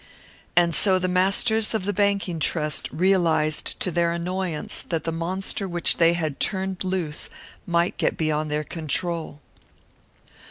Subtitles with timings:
[0.55, 5.67] And so the masters of the Banking Trust realised to their annoyance that the monster
[5.67, 7.29] which they had turned loose
[7.67, 9.41] might get beyond their control.